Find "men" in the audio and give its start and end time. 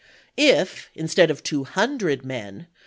2.25-2.65